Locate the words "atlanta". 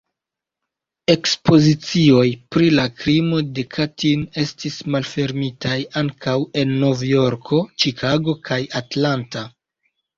8.85-9.51